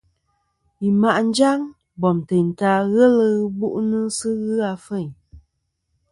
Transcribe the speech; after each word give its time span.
Yi 0.81 0.89
ma' 1.01 1.21
njaŋ 1.27 1.59
bom 1.99 2.17
teyn 2.27 2.47
ta 2.59 2.71
ghelɨ 2.93 3.27
bu'nɨ 3.59 3.99
sɨ 4.17 4.29
ghɨ 4.41 4.55
a 4.71 4.73
feyn. 4.85 5.09